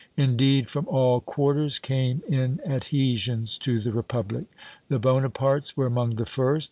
Indeed, 0.17 0.67
from 0.67 0.87
all 0.87 1.19
quarters 1.21 1.77
came 1.77 2.23
in 2.27 2.59
adhesions 2.65 3.59
to 3.59 3.79
the 3.79 3.91
Republic. 3.91 4.45
The 4.89 4.97
Bonapartes 4.97 5.77
were 5.77 5.85
among 5.85 6.15
the 6.15 6.25
first. 6.25 6.59